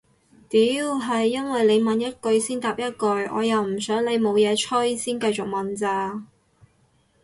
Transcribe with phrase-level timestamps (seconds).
[0.49, 0.61] 屌
[0.95, 3.05] 係因為你問一句先答一句
[3.35, 6.23] 我又唔想你冇嘢吹先繼續問咋